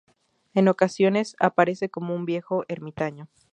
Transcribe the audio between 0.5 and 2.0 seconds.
En ocasiones aparece